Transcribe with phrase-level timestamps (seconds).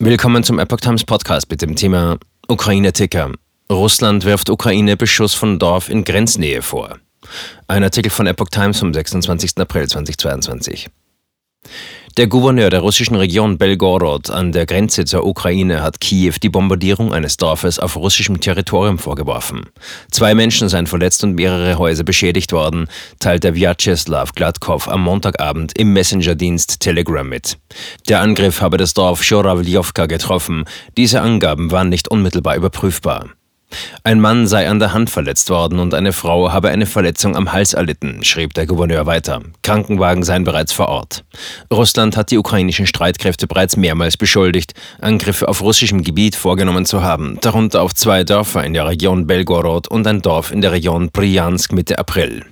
[0.00, 3.32] Willkommen zum Epoch Times Podcast mit dem Thema Ukraine-Ticker.
[3.68, 7.00] Russland wirft Ukraine Beschuss von Dorf in Grenznähe vor.
[7.66, 9.58] Ein Artikel von Epoch Times vom 26.
[9.58, 10.88] April 2022.
[12.18, 17.12] Der Gouverneur der russischen Region Belgorod an der Grenze zur Ukraine hat Kiew die Bombardierung
[17.12, 19.66] eines Dorfes auf russischem Territorium vorgeworfen.
[20.10, 22.88] Zwei Menschen seien verletzt und mehrere Häuser beschädigt worden,
[23.20, 27.56] teilte Vyacheslav Gladkov am Montagabend im Messenger-Dienst Telegram mit.
[28.08, 30.64] Der Angriff habe das Dorf Shoravljovka getroffen.
[30.96, 33.28] Diese Angaben waren nicht unmittelbar überprüfbar.
[34.04, 37.52] Ein Mann sei an der Hand verletzt worden und eine Frau habe eine Verletzung am
[37.52, 39.42] Hals erlitten, schrieb der Gouverneur weiter.
[39.62, 41.24] Krankenwagen seien bereits vor Ort.
[41.72, 47.38] Russland hat die ukrainischen Streitkräfte bereits mehrmals beschuldigt, Angriffe auf russischem Gebiet vorgenommen zu haben,
[47.40, 51.72] darunter auf zwei Dörfer in der Region Belgorod und ein Dorf in der Region Bryansk
[51.72, 52.44] Mitte April.